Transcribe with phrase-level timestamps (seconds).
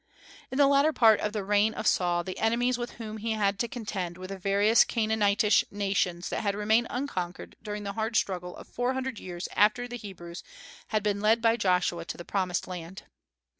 [0.49, 3.59] In the latter part of the reign of Saul the enemies with whom he had
[3.59, 8.55] to contend were the various Canaanitish nations that had remained unconquered during the hard struggle
[8.57, 10.41] of four hundred years after the Hebrews
[10.87, 13.03] had been led by Joshua to the promised land.